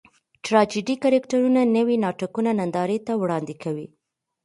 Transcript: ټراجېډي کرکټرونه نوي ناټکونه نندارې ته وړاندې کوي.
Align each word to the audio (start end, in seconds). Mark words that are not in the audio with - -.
ټراجېډي 0.43 0.95
کرکټرونه 1.03 1.61
نوي 1.75 1.95
ناټکونه 2.03 2.51
نندارې 2.59 2.97
ته 3.07 3.13
وړاندې 3.21 3.55
کوي. 3.63 3.87